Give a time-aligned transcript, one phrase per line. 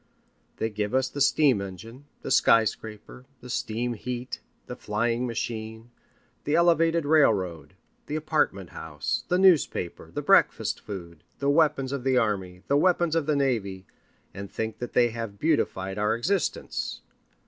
[0.57, 5.91] They give us the steam engine, the skyscraper, the steam heat, the flying machine,
[6.43, 7.75] the elevated railroad,
[8.07, 13.15] the apartment house, the newspaper, the breakfast food, the weapons of the army, the weapons
[13.15, 13.85] of the navy,
[14.33, 17.01] and think that they have beautified our existence.